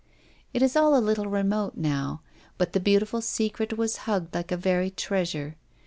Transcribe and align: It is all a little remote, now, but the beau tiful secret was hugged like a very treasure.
It 0.51 0.63
is 0.63 0.75
all 0.75 0.97
a 0.97 0.97
little 0.99 1.27
remote, 1.27 1.77
now, 1.77 2.21
but 2.57 2.73
the 2.73 2.79
beau 2.79 2.97
tiful 2.97 3.21
secret 3.21 3.77
was 3.77 3.97
hugged 4.09 4.33
like 4.33 4.51
a 4.51 4.57
very 4.57 4.89
treasure. 4.89 5.57